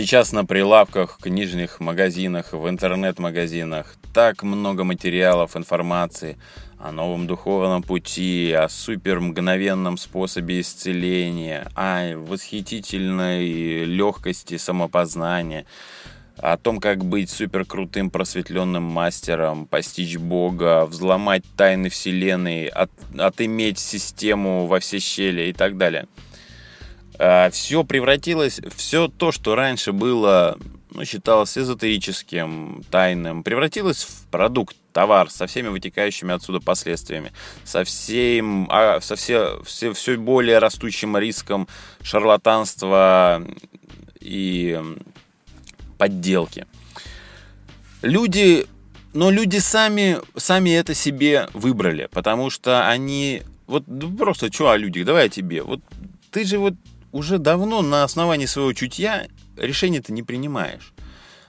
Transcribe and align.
Сейчас 0.00 0.32
на 0.32 0.46
прилавках, 0.46 1.18
книжных 1.20 1.78
магазинах, 1.78 2.54
в 2.54 2.66
интернет-магазинах 2.70 3.96
так 4.14 4.42
много 4.42 4.82
материалов, 4.82 5.58
информации 5.58 6.38
о 6.78 6.90
новом 6.90 7.26
духовном 7.26 7.82
пути, 7.82 8.50
о 8.50 8.70
супер 8.70 9.20
мгновенном 9.20 9.98
способе 9.98 10.62
исцеления, 10.62 11.68
о 11.74 12.16
восхитительной 12.16 13.84
легкости 13.84 14.56
самопознания, 14.56 15.66
о 16.38 16.56
том, 16.56 16.80
как 16.80 17.04
быть 17.04 17.28
супер 17.28 17.66
крутым 17.66 18.08
просветленным 18.08 18.84
мастером, 18.84 19.66
постичь 19.66 20.16
Бога, 20.16 20.86
взломать 20.86 21.44
тайны 21.58 21.90
Вселенной, 21.90 22.68
от, 22.68 22.90
отыметь 23.18 23.78
систему 23.78 24.64
во 24.64 24.80
все 24.80 24.98
щели 24.98 25.50
и 25.50 25.52
так 25.52 25.76
далее. 25.76 26.06
А, 27.22 27.50
все 27.50 27.84
превратилось, 27.84 28.62
все 28.74 29.06
то, 29.08 29.30
что 29.30 29.54
раньше 29.54 29.92
было, 29.92 30.56
ну, 30.90 31.04
считалось 31.04 31.58
эзотерическим, 31.58 32.82
тайным, 32.90 33.42
превратилось 33.42 34.04
в 34.04 34.26
продукт, 34.30 34.74
товар 34.94 35.30
со 35.30 35.46
всеми 35.46 35.68
вытекающими 35.68 36.32
отсюда 36.32 36.60
последствиями, 36.60 37.32
со 37.62 37.84
всем, 37.84 38.66
а, 38.70 39.02
со 39.02 39.16
все, 39.16 39.62
все, 39.64 39.92
все 39.92 40.16
более 40.16 40.60
растущим 40.60 41.14
риском 41.18 41.68
шарлатанства 42.00 43.44
и 44.18 44.80
подделки. 45.98 46.66
Люди, 48.00 48.66
но 49.12 49.30
люди 49.30 49.58
сами, 49.58 50.16
сами 50.38 50.70
это 50.70 50.94
себе 50.94 51.50
выбрали, 51.52 52.08
потому 52.10 52.48
что 52.48 52.88
они, 52.88 53.42
вот 53.66 53.84
просто, 54.16 54.50
что 54.50 54.70
о 54.70 54.78
людях, 54.78 55.04
давай 55.04 55.26
о 55.26 55.28
тебе, 55.28 55.62
вот 55.62 55.80
ты 56.30 56.44
же 56.44 56.56
вот 56.58 56.72
уже 57.12 57.38
давно 57.38 57.82
на 57.82 58.04
основании 58.04 58.46
своего 58.46 58.72
чутья 58.72 59.26
решение 59.56 60.00
ты 60.00 60.12
не 60.12 60.22
принимаешь. 60.22 60.92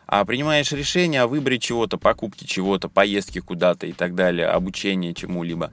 А 0.07 0.25
принимаешь 0.25 0.71
решение 0.73 1.21
о 1.21 1.27
выборе 1.27 1.57
чего-то, 1.57 1.97
покупке 1.97 2.45
чего-то, 2.45 2.89
поездке 2.89 3.41
куда-то 3.41 3.87
и 3.87 3.93
так 3.93 4.13
далее, 4.13 4.47
обучение 4.47 5.13
чему-либо. 5.13 5.71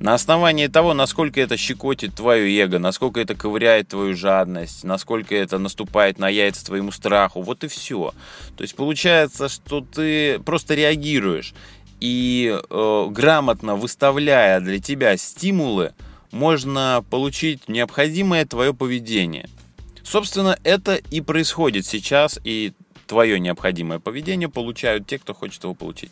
На 0.00 0.14
основании 0.14 0.66
того, 0.66 0.94
насколько 0.94 1.40
это 1.40 1.56
щекотит 1.56 2.14
твое 2.14 2.58
эго, 2.58 2.78
насколько 2.78 3.20
это 3.20 3.34
ковыряет 3.34 3.88
твою 3.88 4.16
жадность, 4.16 4.84
насколько 4.84 5.34
это 5.34 5.58
наступает 5.58 6.18
на 6.18 6.28
яйца 6.28 6.64
твоему 6.64 6.90
страху, 6.92 7.42
вот 7.42 7.62
и 7.62 7.68
все. 7.68 8.12
То 8.56 8.62
есть 8.62 8.74
получается, 8.74 9.48
что 9.48 9.82
ты 9.82 10.38
просто 10.40 10.74
реагируешь 10.74 11.54
и 12.00 12.58
э, 12.58 13.06
грамотно 13.10 13.76
выставляя 13.76 14.60
для 14.60 14.80
тебя 14.80 15.16
стимулы, 15.16 15.92
можно 16.34 17.04
получить 17.10 17.68
необходимое 17.68 18.44
твое 18.44 18.74
поведение. 18.74 19.48
Собственно, 20.02 20.58
это 20.64 20.96
и 20.96 21.20
происходит 21.20 21.86
сейчас, 21.86 22.40
и 22.42 22.72
твое 23.06 23.38
необходимое 23.38 24.00
поведение 24.00 24.48
получают 24.48 25.06
те, 25.06 25.18
кто 25.18 25.32
хочет 25.32 25.62
его 25.62 25.74
получить. 25.74 26.10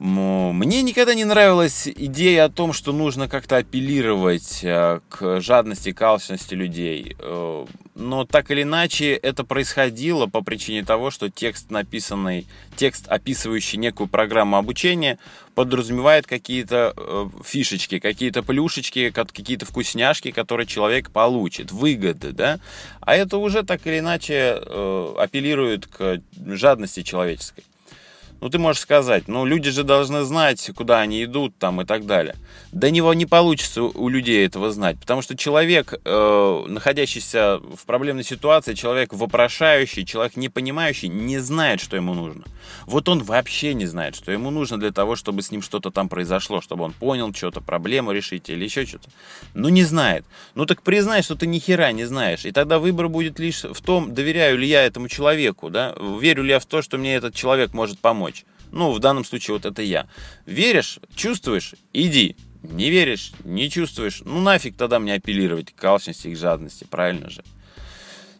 Мне 0.00 0.80
никогда 0.80 1.12
не 1.12 1.26
нравилась 1.26 1.86
идея 1.86 2.46
о 2.46 2.48
том, 2.48 2.72
что 2.72 2.90
нужно 2.92 3.28
как-то 3.28 3.58
апеллировать 3.58 4.60
э, 4.62 5.00
к 5.10 5.42
жадности, 5.42 5.92
к 5.92 6.00
алчности 6.00 6.54
людей. 6.54 7.16
Э, 7.18 7.66
но 7.96 8.24
так 8.24 8.50
или 8.50 8.62
иначе 8.62 9.12
это 9.12 9.44
происходило 9.44 10.26
по 10.26 10.40
причине 10.40 10.86
того, 10.86 11.10
что 11.10 11.28
текст 11.28 11.70
написанный, 11.70 12.46
текст, 12.76 13.08
описывающий 13.08 13.76
некую 13.76 14.08
программу 14.08 14.56
обучения, 14.56 15.18
подразумевает 15.54 16.26
какие-то 16.26 16.94
э, 16.96 17.28
фишечки, 17.44 17.98
какие-то 17.98 18.42
плюшечки, 18.42 19.10
какие-то 19.10 19.66
вкусняшки, 19.66 20.30
которые 20.30 20.66
человек 20.66 21.10
получит, 21.10 21.72
выгоды, 21.72 22.32
да. 22.32 22.58
А 23.02 23.16
это 23.16 23.36
уже 23.36 23.64
так 23.64 23.86
или 23.86 23.98
иначе 23.98 24.52
апеллирует 25.18 25.88
к 25.88 26.22
жадности 26.46 27.02
человеческой. 27.02 27.64
Ну, 28.40 28.48
ты 28.48 28.58
можешь 28.58 28.82
сказать, 28.82 29.28
ну, 29.28 29.44
люди 29.44 29.70
же 29.70 29.84
должны 29.84 30.22
знать, 30.22 30.70
куда 30.74 31.00
они 31.00 31.22
идут 31.24 31.56
там 31.58 31.80
и 31.82 31.84
так 31.84 32.06
далее. 32.06 32.36
До 32.72 32.90
него 32.90 33.12
не 33.14 33.26
получится 33.26 33.82
у 33.82 34.08
людей 34.08 34.46
этого 34.46 34.70
знать, 34.70 34.98
потому 34.98 35.22
что 35.22 35.36
человек, 35.36 35.94
э, 36.04 36.64
находящийся 36.68 37.58
в 37.58 37.84
проблемной 37.84 38.24
ситуации, 38.24 38.74
человек 38.74 39.12
вопрошающий, 39.12 40.04
человек 40.06 40.36
не 40.36 40.48
понимающий, 40.48 41.08
не 41.08 41.38
знает, 41.38 41.80
что 41.80 41.96
ему 41.96 42.14
нужно. 42.14 42.44
Вот 42.86 43.08
он 43.08 43.22
вообще 43.22 43.74
не 43.74 43.86
знает, 43.86 44.14
что 44.14 44.32
ему 44.32 44.50
нужно 44.50 44.78
для 44.78 44.92
того, 44.92 45.16
чтобы 45.16 45.42
с 45.42 45.50
ним 45.50 45.62
что-то 45.62 45.90
там 45.90 46.08
произошло, 46.08 46.60
чтобы 46.60 46.84
он 46.84 46.92
понял 46.92 47.34
что-то, 47.34 47.60
проблему 47.60 48.12
решить 48.12 48.48
или 48.48 48.64
еще 48.64 48.86
что-то. 48.86 49.10
Ну, 49.54 49.68
не 49.68 49.84
знает. 49.84 50.24
Ну, 50.54 50.66
так 50.66 50.82
признай, 50.82 51.22
что 51.22 51.34
ты 51.34 51.46
ни 51.46 51.58
хера 51.58 51.92
не 51.92 52.04
знаешь. 52.04 52.44
И 52.44 52.52
тогда 52.52 52.78
выбор 52.78 53.08
будет 53.08 53.38
лишь 53.38 53.64
в 53.64 53.80
том, 53.82 54.14
доверяю 54.14 54.58
ли 54.58 54.66
я 54.66 54.84
этому 54.84 55.08
человеку, 55.08 55.70
да, 55.70 55.94
верю 56.20 56.42
ли 56.44 56.50
я 56.50 56.58
в 56.58 56.66
то, 56.66 56.82
что 56.82 56.98
мне 56.98 57.14
этот 57.14 57.34
человек 57.34 57.74
может 57.74 57.98
помочь. 57.98 58.29
Ну, 58.72 58.92
в 58.92 58.98
данном 58.98 59.24
случае 59.24 59.54
вот 59.56 59.66
это 59.66 59.82
я. 59.82 60.06
Веришь, 60.46 60.98
чувствуешь, 61.14 61.74
иди. 61.92 62.36
Не 62.62 62.90
веришь, 62.90 63.32
не 63.44 63.70
чувствуешь, 63.70 64.20
ну 64.24 64.40
нафиг 64.40 64.76
тогда 64.76 64.98
мне 64.98 65.14
апеллировать 65.14 65.74
к 65.74 65.82
алчности 65.82 66.28
и 66.28 66.34
к 66.34 66.38
жадности, 66.38 66.86
правильно 66.88 67.30
же? 67.30 67.42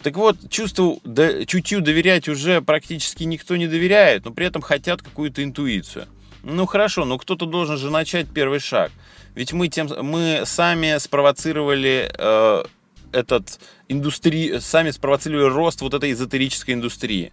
Так 0.02 0.16
вот, 0.16 0.36
чувству, 0.50 1.00
да, 1.04 1.44
чутью 1.44 1.80
доверять 1.80 2.28
уже 2.28 2.60
практически 2.60 3.24
никто 3.24 3.56
не 3.56 3.66
доверяет, 3.66 4.24
но 4.24 4.30
при 4.30 4.46
этом 4.46 4.62
хотят 4.62 5.02
какую-то 5.02 5.42
интуицию. 5.42 6.06
Ну 6.42 6.66
хорошо, 6.66 7.04
но 7.04 7.18
кто-то 7.18 7.46
должен 7.46 7.76
же 7.76 7.90
начать 7.90 8.28
первый 8.28 8.60
шаг. 8.60 8.92
Ведь 9.34 9.52
мы, 9.52 9.68
тем, 9.68 9.88
мы 10.02 10.42
сами 10.44 10.98
спровоцировали 10.98 12.10
э, 12.16 12.64
этот 13.12 13.60
индустри, 13.88 14.58
сами 14.60 14.90
спровоцировали 14.90 15.52
рост 15.52 15.82
вот 15.82 15.94
этой 15.94 16.12
эзотерической 16.12 16.74
индустрии. 16.74 17.32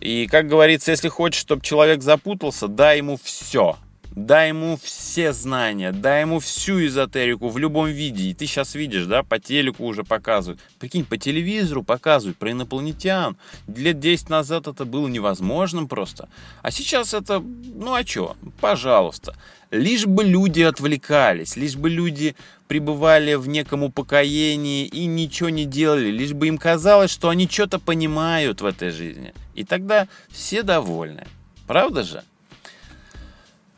И, 0.00 0.26
как 0.26 0.48
говорится, 0.48 0.90
если 0.90 1.08
хочешь, 1.08 1.40
чтобы 1.40 1.62
человек 1.62 2.02
запутался, 2.02 2.68
дай 2.68 2.98
ему 2.98 3.18
все. 3.22 3.76
Дай 4.16 4.48
ему 4.48 4.76
все 4.82 5.32
знания, 5.32 5.92
дай 5.92 6.22
ему 6.22 6.40
всю 6.40 6.84
эзотерику 6.84 7.48
в 7.48 7.58
любом 7.58 7.86
виде. 7.86 8.24
И 8.24 8.34
ты 8.34 8.46
сейчас 8.46 8.74
видишь, 8.74 9.06
да, 9.06 9.22
по 9.22 9.38
телеку 9.38 9.84
уже 9.84 10.02
показывают. 10.02 10.60
Прикинь, 10.80 11.04
по 11.04 11.16
телевизору 11.16 11.84
показывают 11.84 12.36
про 12.36 12.50
инопланетян. 12.50 13.36
Лет 13.68 14.00
10 14.00 14.28
назад 14.28 14.66
это 14.66 14.84
было 14.84 15.06
невозможным 15.06 15.86
просто. 15.86 16.28
А 16.62 16.72
сейчас 16.72 17.14
это, 17.14 17.38
ну 17.38 17.94
а 17.94 18.04
что, 18.04 18.36
пожалуйста. 18.60 19.36
Лишь 19.70 20.06
бы 20.06 20.24
люди 20.24 20.62
отвлекались, 20.62 21.56
лишь 21.56 21.76
бы 21.76 21.88
люди 21.88 22.34
пребывали 22.66 23.34
в 23.34 23.46
неком 23.46 23.84
упокоении 23.84 24.86
и 24.86 25.06
ничего 25.06 25.48
не 25.48 25.64
делали, 25.64 26.10
лишь 26.10 26.32
бы 26.32 26.48
им 26.48 26.58
казалось, 26.58 27.12
что 27.12 27.28
они 27.28 27.46
что-то 27.48 27.78
понимают 27.78 28.60
в 28.60 28.66
этой 28.66 28.90
жизни. 28.90 29.32
И 29.54 29.62
тогда 29.62 30.08
все 30.30 30.64
довольны. 30.64 31.28
Правда 31.68 32.02
же? 32.02 32.24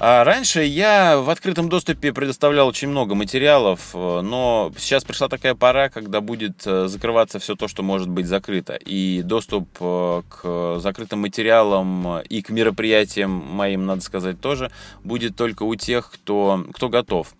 А 0.04 0.24
раньше 0.24 0.64
я 0.64 1.20
в 1.20 1.30
открытом 1.30 1.68
доступе 1.68 2.12
предоставлял 2.12 2.66
очень 2.66 2.88
много 2.88 3.14
материалов, 3.14 3.90
э, 3.94 4.20
но 4.20 4.72
сейчас 4.76 5.04
пришла 5.04 5.28
такая 5.28 5.54
пора, 5.54 5.90
когда 5.90 6.20
будет 6.20 6.66
э, 6.66 6.88
закрываться 6.88 7.38
все 7.38 7.54
то, 7.54 7.68
что 7.68 7.84
может 7.84 8.08
быть 8.08 8.26
закрыто. 8.26 8.74
И 8.74 9.22
доступ 9.22 9.68
э, 9.78 10.22
к 10.28 10.80
закрытым 10.80 11.20
материалам 11.20 12.18
и 12.18 12.42
к 12.42 12.50
мероприятиям 12.50 13.30
моим, 13.30 13.86
надо 13.86 14.00
сказать, 14.00 14.40
тоже 14.40 14.72
будет 15.04 15.36
только 15.36 15.62
у 15.62 15.76
тех, 15.76 16.10
кто, 16.10 16.66
кто 16.74 16.88
готов. 16.88 17.32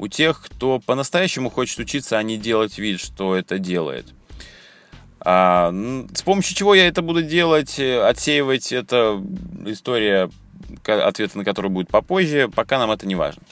У 0.00 0.08
тех, 0.08 0.42
кто 0.42 0.80
по-настоящему 0.80 1.50
хочет 1.50 1.78
учиться, 1.78 2.18
а 2.18 2.22
не 2.24 2.36
делать 2.36 2.78
вид, 2.78 2.98
что 2.98 3.36
это 3.36 3.60
делает. 3.60 4.06
А, 5.20 5.72
с 6.12 6.22
помощью 6.22 6.56
чего 6.56 6.74
я 6.74 6.88
это 6.88 7.00
буду 7.00 7.22
делать, 7.22 7.78
отсеивать, 7.78 8.72
это 8.72 9.22
история 9.66 10.30
ответ 10.84 11.34
на 11.34 11.44
который 11.44 11.70
будет 11.70 11.88
попозже, 11.88 12.48
пока 12.54 12.78
нам 12.78 12.90
это 12.90 13.06
не 13.06 13.14
важно. 13.14 13.42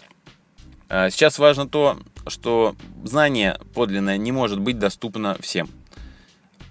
А, 0.89 1.11
сейчас 1.11 1.39
важно 1.39 1.69
то, 1.69 1.99
что 2.29 2.77
знание 3.05 3.59
подлинное 3.75 4.17
не 4.17 4.33
может 4.33 4.61
быть 4.61 4.79
доступно 4.79 5.37
всем. 5.41 5.69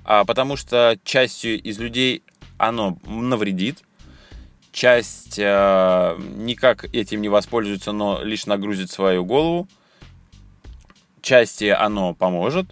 А 0.03 0.23
потому 0.23 0.55
что 0.55 0.97
частью 1.03 1.61
из 1.61 1.79
людей 1.79 2.23
оно 2.57 2.97
навредит, 3.05 3.83
часть 4.71 5.39
э, 5.39 6.17
никак 6.35 6.85
этим 6.93 7.21
не 7.21 7.29
воспользуется, 7.29 7.91
но 7.91 8.21
лишь 8.21 8.45
нагрузит 8.45 8.91
свою 8.91 9.25
голову, 9.25 9.67
части 11.21 11.65
оно 11.65 12.13
поможет, 12.13 12.67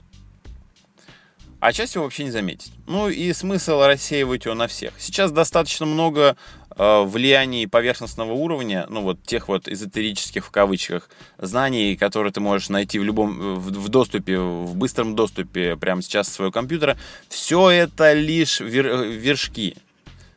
а 1.60 1.72
часть 1.72 1.96
его 1.96 2.04
вообще 2.04 2.26
не 2.26 2.32
заметит. 2.32 2.72
Ну 2.88 3.08
и 3.08 3.32
смысл 3.32 3.82
рассеивать 3.82 4.44
его 4.44 4.54
на 4.54 4.68
всех. 4.68 4.94
Сейчас 4.98 5.32
достаточно 5.32 5.86
много 5.86 6.36
э, 6.76 7.04
влияний 7.04 7.68
поверхностного 7.68 8.34
уровня, 8.34 8.86
ну 8.90 9.02
вот 9.02 9.24
тех 9.24 9.48
вот 9.48 9.68
эзотерических 9.68 10.46
в 10.46 10.52
кавычках 10.52 11.10
знаний, 11.38 11.96
которые 11.96 12.32
ты 12.32 12.40
можешь 12.40 12.70
найти 12.70 13.00
в 13.00 13.04
любом, 13.04 13.56
в, 13.56 13.72
в 13.72 13.90
доступе, 13.90 14.40
в 14.40 14.76
быстром 14.76 15.16
доступе 15.16 15.76
прямо 15.76 16.02
сейчас 16.02 16.28
своего 16.30 16.52
компьютера. 16.52 16.98
Все 17.30 17.70
это 17.70 18.14
лишь 18.14 18.60
вер, 18.60 19.04
вершки. 19.04 19.76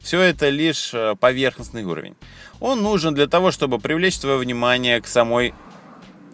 Все 0.00 0.20
это 0.20 0.48
лишь 0.50 0.94
э, 0.94 1.14
поверхностный 1.18 1.84
уровень. 1.84 2.14
Он 2.60 2.82
нужен 2.82 3.14
для 3.14 3.26
того, 3.26 3.50
чтобы 3.50 3.78
привлечь 3.78 4.18
твое 4.18 4.38
внимание 4.38 5.00
к 5.00 5.06
самой 5.06 5.54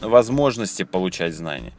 возможности 0.01 0.83
получать 0.83 1.35
знания. 1.35 1.73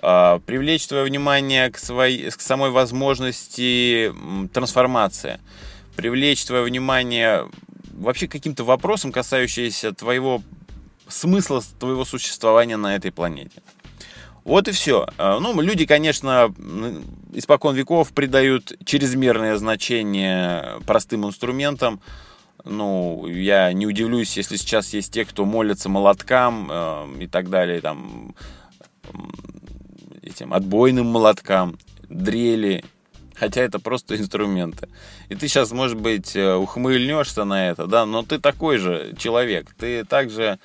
привлечь 0.00 0.86
твое 0.86 1.04
внимание 1.04 1.70
к, 1.70 1.78
своей, 1.78 2.30
к 2.30 2.40
самой 2.40 2.70
возможности 2.70 4.12
трансформации, 4.52 5.40
привлечь 5.96 6.44
твое 6.44 6.62
внимание 6.64 7.48
вообще 7.92 8.28
каким-то 8.28 8.64
вопросам, 8.64 9.12
касающимся 9.12 9.92
твоего 9.92 10.42
смысла 11.08 11.62
твоего 11.78 12.04
существования 12.04 12.76
на 12.76 12.96
этой 12.96 13.12
планете. 13.12 13.62
Вот 14.44 14.68
и 14.68 14.72
все. 14.72 15.06
А, 15.16 15.40
ну, 15.40 15.58
люди, 15.60 15.86
конечно, 15.86 16.54
испокон 17.32 17.74
веков 17.74 18.12
придают 18.12 18.74
чрезмерное 18.84 19.56
значение 19.56 20.80
простым 20.86 21.26
инструментам. 21.26 22.00
Ну, 22.64 23.26
я 23.26 23.72
не 23.72 23.86
удивлюсь, 23.86 24.36
если 24.36 24.56
сейчас 24.56 24.92
есть 24.92 25.12
те, 25.12 25.24
кто 25.24 25.44
молятся 25.44 25.88
молоткам 25.88 26.68
э, 26.70 27.16
и 27.20 27.26
так 27.26 27.50
далее, 27.50 27.80
там, 27.82 28.34
этим 30.22 30.54
отбойным 30.54 31.06
молоткам, 31.06 31.78
дрели, 32.08 32.84
хотя 33.36 33.62
это 33.62 33.78
просто 33.78 34.16
инструменты. 34.16 34.88
И 35.28 35.34
ты 35.34 35.48
сейчас, 35.48 35.72
может 35.72 35.98
быть, 35.98 36.36
э, 36.36 36.54
ухмыльнешься 36.54 37.44
на 37.44 37.70
это, 37.70 37.86
да, 37.86 38.06
но 38.06 38.22
ты 38.22 38.38
такой 38.38 38.78
же 38.78 39.14
человек, 39.18 39.74
ты 39.78 40.04
также 40.04 40.58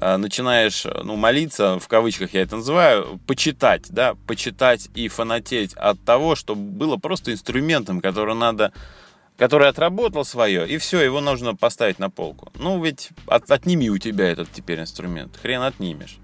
э, 0.00 0.16
начинаешь, 0.16 0.84
ну, 1.04 1.16
молиться, 1.16 1.78
в 1.78 1.88
кавычках 1.88 2.34
я 2.34 2.42
это 2.42 2.56
называю, 2.56 3.20
почитать, 3.26 3.86
да, 3.90 4.14
почитать 4.26 4.88
и 4.94 5.08
фанатеть 5.08 5.74
от 5.74 6.00
того, 6.04 6.34
что 6.34 6.54
было 6.54 6.96
просто 6.96 7.32
инструментом, 7.32 8.00
который 8.00 8.34
надо 8.34 8.72
который 9.38 9.68
отработал 9.68 10.24
свое, 10.24 10.68
и 10.68 10.78
все, 10.78 11.00
его 11.00 11.20
нужно 11.20 11.54
поставить 11.54 12.00
на 12.00 12.10
полку. 12.10 12.50
Ну, 12.58 12.82
ведь 12.82 13.10
от, 13.28 13.48
отними 13.50 13.88
у 13.88 13.96
тебя 13.96 14.28
этот 14.28 14.50
теперь 14.50 14.80
инструмент. 14.80 15.38
Хрен 15.40 15.62
отнимешь. 15.62 16.18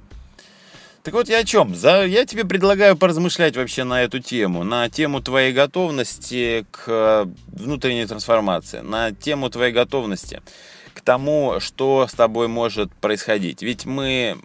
Так 1.05 1.13
вот 1.13 1.29
я 1.29 1.41
о 1.41 1.45
чем? 1.45 1.75
За, 1.75 2.07
я 2.07 2.25
тебе 2.25 2.47
предлагаю 2.47 2.97
поразмышлять 2.97 3.59
вообще 3.59 3.85
на 3.85 4.03
эту 4.03 4.21
тему, 4.21 4.65
на 4.65 4.89
тему 4.89 5.21
твоей 5.21 5.53
готовности 5.53 6.65
к 6.71 6.85
э, 6.87 7.27
внутренней 7.49 8.07
трансформации, 8.07 8.79
на 8.79 9.13
тему 9.13 9.51
твоей 9.51 9.71
готовности 9.71 10.41
к 10.95 11.03
тому, 11.03 11.57
что 11.61 12.07
с 12.09 12.15
тобой 12.15 12.49
может 12.49 12.91
происходить. 12.95 13.61
Ведь 13.61 13.85
мы 13.85 14.39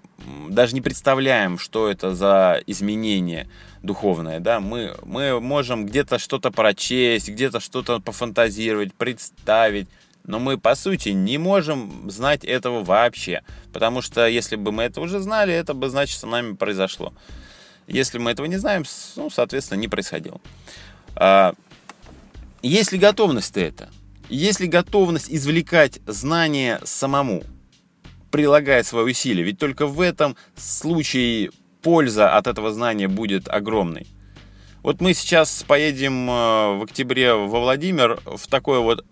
даже 0.50 0.76
не 0.76 0.82
представляем, 0.82 1.58
что 1.58 1.88
это 1.88 2.14
за 2.14 2.62
изменение 2.68 3.48
духовное, 3.82 4.42
да, 4.42 4.60
мы, 4.60 4.98
мы 5.06 5.40
можем 5.40 5.86
где-то 5.86 6.20
что-то 6.20 6.52
прочесть, 6.52 7.30
где-то 7.30 7.62
что-то 7.62 8.02
пофантазировать, 8.02 8.94
представить, 8.94 9.88
но 10.30 10.38
мы, 10.38 10.60
по 10.60 10.76
сути, 10.76 11.10
не 11.10 11.40
можем 11.40 12.08
знать 12.12 12.46
этого 12.46 12.84
вообще. 12.84 13.42
Потому 13.74 14.04
что 14.04 14.28
если 14.28 14.58
бы 14.58 14.72
мы 14.72 14.84
это 14.84 15.02
уже 15.02 15.20
знали, 15.20 15.52
это 15.52 15.74
бы, 15.74 15.90
значит, 15.90 16.20
с 16.20 16.24
нами 16.24 16.54
произошло. 16.54 17.14
Если 17.88 18.20
мы 18.20 18.30
этого 18.30 18.46
не 18.46 18.58
знаем, 18.58 18.84
ну, 19.16 19.32
соответственно, 19.32 19.80
не 19.80 19.88
происходило. 19.88 20.40
А, 21.16 21.56
есть 22.62 22.92
ли 22.92 23.00
готовность 23.00 23.58
это? 23.58 23.90
Есть 24.30 24.60
ли 24.60 24.68
готовность 24.68 25.32
извлекать 25.32 26.00
знания 26.06 26.80
самому, 26.84 27.42
прилагая 28.30 28.84
свои 28.84 29.06
усилия? 29.06 29.42
Ведь 29.42 29.58
только 29.58 29.88
в 29.88 30.00
этом 30.00 30.36
случае 30.56 31.50
польза 31.82 32.38
от 32.38 32.46
этого 32.46 32.72
знания 32.72 33.08
будет 33.08 33.48
огромной. 33.50 34.06
Вот 34.84 35.02
мы 35.02 35.16
сейчас 35.16 35.64
поедем 35.64 36.30
э, 36.30 36.78
в 36.78 36.84
октябре 36.84 37.34
во 37.34 37.62
Владимир 37.62 38.20
в 38.26 38.48
такое 38.48 38.80
вот 38.80 39.04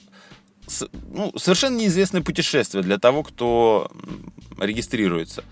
ну, 1.12 1.34
совершенно 1.38 1.78
неизвестное 1.78 2.22
путешествие 2.22 2.84
для 2.84 2.98
того, 2.98 3.24
кто 3.24 3.92
регистрируется. 4.60 5.44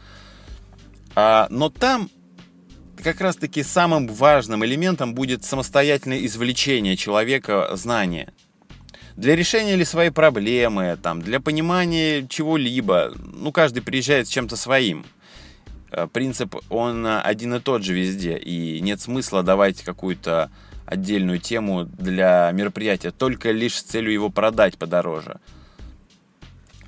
А, 1.16 1.48
но 1.50 1.70
там 1.70 2.10
как 3.02 3.22
раз-таки 3.22 3.64
самым 3.64 4.08
важным 4.08 4.66
элементом 4.66 5.14
будет 5.14 5.44
самостоятельное 5.44 6.26
извлечение 6.26 6.98
человека 6.98 7.70
знания. 7.74 8.34
Для 9.16 9.36
решения 9.36 9.76
ли 9.76 9.86
своей 9.86 10.10
проблемы, 10.10 10.98
там, 11.02 11.22
для 11.22 11.40
понимания 11.40 12.28
чего-либо, 12.28 13.14
ну, 13.16 13.54
каждый 13.54 13.82
приезжает 13.82 14.28
с 14.28 14.32
чем-то 14.32 14.58
своим. 14.58 15.06
А, 15.92 16.08
принцип, 16.08 16.56
он 16.70 17.06
один 17.08 17.54
и 17.54 17.60
тот 17.60 17.84
же 17.84 17.94
везде, 17.94 18.38
и 18.38 18.82
нет 18.82 19.00
смысла 19.00 19.44
давать 19.44 19.82
какую-то 19.84 20.52
отдельную 20.86 21.40
тему 21.40 21.86
для 21.86 22.52
мероприятия, 22.52 23.12
только 23.12 23.52
лишь 23.52 23.78
с 23.78 23.84
целью 23.84 24.14
его 24.14 24.30
продать 24.30 24.78
подороже. 24.78 25.40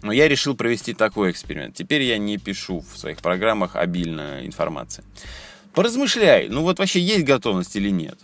Но 0.01 0.11
я 0.11 0.27
решил 0.27 0.55
провести 0.55 0.93
такой 0.93 1.31
эксперимент. 1.31 1.75
Теперь 1.75 2.03
я 2.03 2.17
не 2.17 2.37
пишу 2.37 2.81
в 2.81 2.97
своих 2.97 3.17
программах 3.17 3.75
обильно 3.75 4.45
информации. 4.45 5.03
Поразмышляй, 5.73 6.49
ну 6.49 6.61
вот 6.61 6.79
вообще 6.79 6.99
есть 6.99 7.25
готовность 7.25 7.75
или 7.75 7.89
нет. 7.89 8.19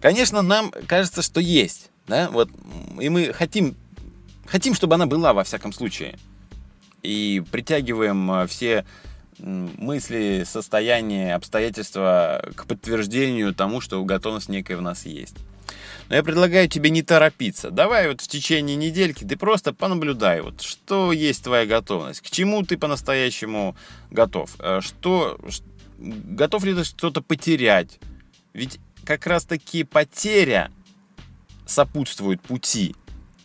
Конечно, 0.00 0.42
нам 0.42 0.72
кажется, 0.88 1.22
что 1.22 1.40
есть. 1.40 1.90
Да? 2.06 2.28
Вот, 2.30 2.50
и 3.00 3.08
мы 3.08 3.32
хотим, 3.32 3.76
хотим, 4.46 4.74
чтобы 4.74 4.96
она 4.96 5.06
была 5.06 5.32
во 5.32 5.44
всяком 5.44 5.72
случае. 5.72 6.18
И 7.02 7.42
притягиваем 7.50 8.30
э, 8.32 8.46
все 8.46 8.84
мысли, 9.38 10.44
состояние, 10.46 11.34
обстоятельства 11.34 12.44
к 12.54 12.66
подтверждению 12.66 13.54
тому, 13.54 13.80
что 13.80 14.02
готовность 14.04 14.48
некая 14.48 14.76
в 14.76 14.82
нас 14.82 15.06
есть. 15.06 15.36
Но 16.08 16.16
я 16.16 16.22
предлагаю 16.22 16.68
тебе 16.68 16.90
не 16.90 17.02
торопиться. 17.02 17.70
Давай 17.70 18.08
вот 18.08 18.20
в 18.20 18.28
течение 18.28 18.76
недельки 18.76 19.24
ты 19.24 19.36
просто 19.36 19.72
понаблюдай, 19.72 20.42
вот 20.42 20.60
что 20.60 21.12
есть 21.12 21.44
твоя 21.44 21.64
готовность, 21.64 22.20
к 22.20 22.30
чему 22.30 22.62
ты 22.64 22.76
по-настоящему 22.76 23.76
готов, 24.10 24.54
э, 24.58 24.80
что, 24.80 25.38
готов 25.98 26.64
ли 26.64 26.74
ты 26.74 26.84
что-то 26.84 27.22
потерять. 27.22 27.98
Ведь 28.52 28.78
как 29.04 29.26
раз 29.26 29.44
таки 29.44 29.84
потеря 29.84 30.70
сопутствует 31.66 32.42
пути, 32.42 32.94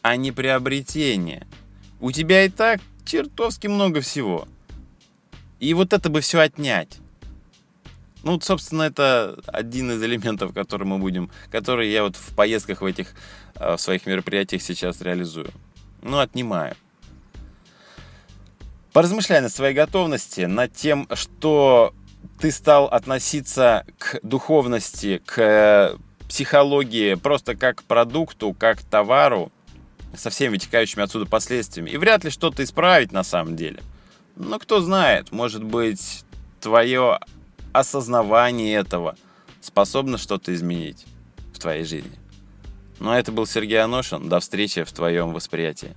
а 0.01 0.16
не 0.18 0.31
приобретение. 0.31 1.48
У 2.01 2.12
тебя 2.12 2.44
и 2.44 2.50
так 2.50 2.81
чертовски 3.06 3.68
много 3.68 4.01
всего– 4.01 4.48
и 5.59 5.74
вот 5.74 5.94
это 5.94 6.09
бы 6.09 6.21
все 6.21 6.39
отнять. 6.39 7.00
Ну, 8.24 8.39
собственно, 8.42 8.83
это 8.83 9.39
один 9.48 9.92
из 9.92 10.04
элементов, 10.04 10.54
который 10.54 10.86
мы 10.86 10.98
будем, 10.98 11.30
который 11.51 11.89
я 11.89 12.04
вот 12.04 12.15
в 12.15 12.36
поездках 12.36 12.81
в 12.81 12.86
этих 12.86 13.13
э, 13.56 13.75
в 13.75 13.80
своих 13.80 14.06
мероприятиях 14.06 14.62
сейчас 14.62 15.01
реализую. 15.01 15.50
Ну, 16.01 16.19
отнимаю. 16.19 16.75
Поразмышляй 18.92 19.41
над 19.41 19.51
своей 19.51 19.74
готовности, 19.74 20.41
над 20.41 20.74
тем, 20.74 21.08
что 21.13 21.93
ты 22.39 22.51
стал 22.51 22.86
относиться 22.86 23.86
к 23.98 24.20
духовности, 24.24 25.22
к 25.25 25.98
психологии 26.27 27.13
просто 27.13 27.55
как 27.55 27.77
к 27.77 27.84
продукту, 27.84 28.53
как 28.53 28.79
к 28.79 28.84
товару, 28.84 29.51
со 30.15 30.29
всеми 30.29 30.53
вытекающими 30.53 31.03
отсюда 31.03 31.27
последствиями. 31.27 31.91
И 31.91 31.98
вряд 31.98 32.24
ли 32.24 32.31
что-то 32.31 32.63
исправить 32.63 33.12
на 33.12 33.24
самом 33.24 33.55
деле– 33.55 33.81
но 34.38 34.60
кто 34.60 34.79
знает, 34.82 35.32
может 35.32 35.63
быть, 35.63 36.24
твое 36.62 37.20
осознавание 37.74 38.75
этого 38.75 39.15
способно 39.62 40.17
что-то 40.17 40.53
изменить 40.53 41.06
в 41.53 41.60
твоей 41.60 41.84
жизни. 41.84 42.17
Но 43.00 43.17
это 43.17 43.32
был 43.32 43.46
Сергей 43.46 43.82
Аношин. 43.82 44.29
До 44.29 44.39
встречи 44.39 44.84
в 44.84 44.91
твоем 44.91 45.34
восприятии. 45.34 45.96